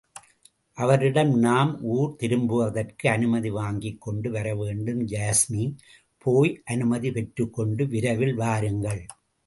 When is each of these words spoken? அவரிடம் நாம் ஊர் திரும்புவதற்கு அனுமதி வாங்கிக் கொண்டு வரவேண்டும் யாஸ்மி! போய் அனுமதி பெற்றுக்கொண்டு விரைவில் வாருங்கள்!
அவரிடம் 0.77 1.33
நாம் 1.39 1.73
ஊர் 1.91 2.15
திரும்புவதற்கு 2.15 3.05
அனுமதி 3.09 3.49
வாங்கிக் 3.59 4.01
கொண்டு 4.01 4.31
வரவேண்டும் 4.31 5.01
யாஸ்மி! 5.07 5.63
போய் 6.25 6.61
அனுமதி 6.67 7.11
பெற்றுக்கொண்டு 7.11 7.85
விரைவில் 7.87 8.35
வாருங்கள்! 8.35 9.03